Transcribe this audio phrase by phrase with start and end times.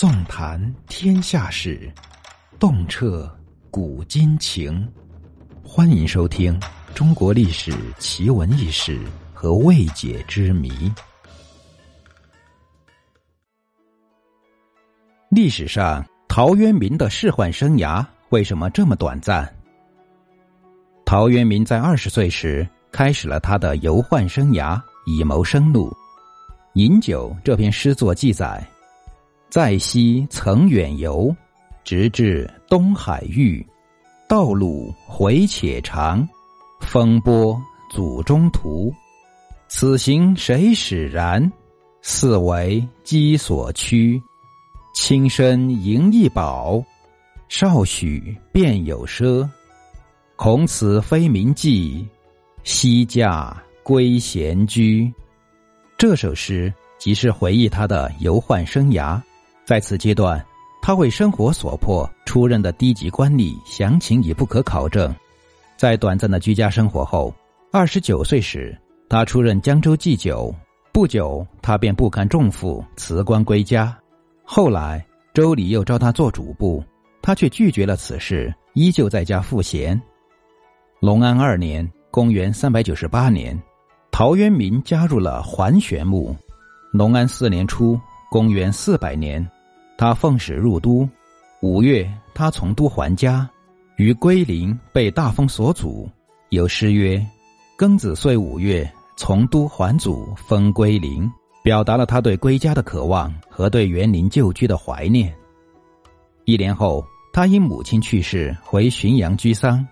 [0.00, 1.92] 纵谈天下事，
[2.58, 3.30] 洞彻
[3.70, 4.90] 古今情。
[5.62, 6.58] 欢迎收听
[6.94, 8.98] 《中国历史奇闻异事
[9.34, 10.70] 和未解之谜》。
[15.28, 19.54] 历史上，陶渊明的仕宦生涯为什么这么短暂？
[21.04, 25.90] 陶渊明在二十岁时开始了他的游宦生涯，以谋生路。
[26.72, 28.66] 《饮酒》这篇诗作记载
[29.50, 31.34] ：“在昔曾远游，
[31.82, 33.66] 直至东海域，
[34.28, 36.26] 道路回且长，
[36.80, 37.60] 风波
[37.90, 38.94] 阻中途。
[39.66, 41.50] 此行谁使然？
[42.00, 44.22] 似为鸡所驱。”
[44.94, 46.82] 轻身迎一宝，
[47.48, 49.48] 少许便有奢。
[50.36, 52.06] 恐此非民计，
[52.62, 55.12] 西驾归闲居。
[55.98, 59.20] 这首诗即是回忆他的游宦生涯。
[59.70, 60.44] 在此阶段，
[60.82, 65.14] 他为生活所迫出任的低级官吏，详情已不可考证。
[65.76, 67.32] 在短暂的居家生活后，
[67.70, 68.76] 二十九岁时，
[69.08, 70.52] 他出任江州祭酒。
[70.92, 73.96] 不久，他便不堪重负，辞官归家。
[74.42, 76.82] 后来，周礼又招他做主簿，
[77.22, 80.02] 他却拒绝了此事，依旧在家赋闲。
[80.98, 83.62] 隆安二年（公元398年），
[84.10, 86.34] 陶渊明加入了桓玄墓。
[86.90, 87.96] 隆安四年初
[88.32, 89.48] （公元400年），
[90.00, 91.06] 他奉使入都。
[91.60, 93.46] 五月，他从都还家，
[93.96, 96.08] 于归陵被大风所阻。
[96.48, 97.22] 有诗曰
[97.76, 101.30] ：“庚子岁五月，从都还祖，封归陵。”
[101.62, 105.30] 表达了他对归家的渴望和对园林旧居的怀念。
[106.46, 109.86] 一年后，他因母亲去世回浔阳居丧。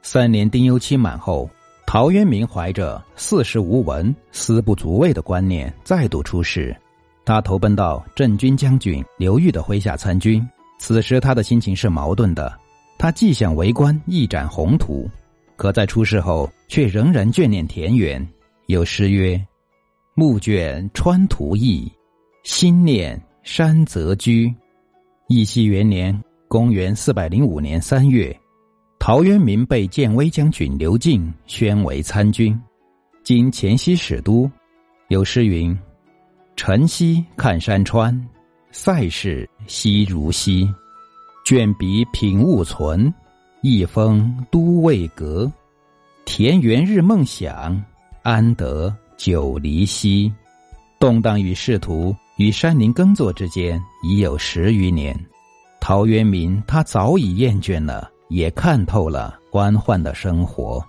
[0.00, 1.46] 三年丁忧期满后，
[1.86, 6.74] 陶渊明怀着“四时无闻，思不足畏”的观念再度出仕。
[7.24, 10.46] 他投奔到镇军将军刘裕的麾下参军。
[10.78, 12.52] 此时他的心情是矛盾的，
[12.98, 15.08] 他既想为官一展宏图，
[15.56, 18.26] 可在出事后却仍然眷恋田园。
[18.66, 19.40] 有诗曰。
[20.14, 21.90] 暮卷川途意，
[22.44, 24.54] 心念山泽居。
[25.26, 28.38] 义熙元年（公元405年）三月，
[28.98, 32.60] 陶渊明被建威将军刘敬宣为参军，
[33.24, 34.50] 今黔西使都。
[35.08, 35.74] 有诗云
[36.64, 38.16] ：“晨曦看山川，
[38.70, 40.72] 塞市夕如昔。
[41.44, 43.12] 卷笔品物存，
[43.62, 45.50] 一封都未隔。
[46.24, 47.82] 田园日梦想，
[48.22, 50.32] 安得？”久离兮，
[51.00, 55.18] 动荡与仕途与山林耕作之间已有十余年。
[55.80, 60.80] 陶渊明他早已厌倦了，也看透了官宦的生活。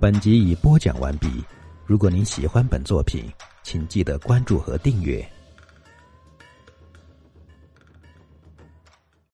[0.00, 1.28] 本集已播讲完毕。
[1.86, 3.24] 如果您喜欢本作品，
[3.62, 5.26] 请记得关注和订阅。